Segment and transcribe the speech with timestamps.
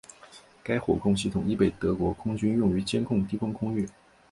[0.63, 3.87] 该火控系统亦被德国空军用于监控低空空域。